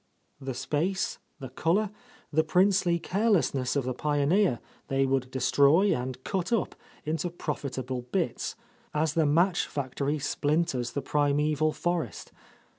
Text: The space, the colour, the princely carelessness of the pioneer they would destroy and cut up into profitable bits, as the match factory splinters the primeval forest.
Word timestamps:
The 0.39 0.55
space, 0.55 1.19
the 1.37 1.49
colour, 1.49 1.91
the 2.33 2.43
princely 2.43 2.97
carelessness 2.97 3.75
of 3.75 3.83
the 3.85 3.93
pioneer 3.93 4.59
they 4.87 5.05
would 5.05 5.29
destroy 5.29 5.95
and 5.95 6.23
cut 6.23 6.51
up 6.51 6.73
into 7.05 7.29
profitable 7.29 8.01
bits, 8.11 8.55
as 8.95 9.13
the 9.13 9.27
match 9.27 9.67
factory 9.67 10.17
splinters 10.17 10.93
the 10.93 11.03
primeval 11.03 11.71
forest. 11.71 12.31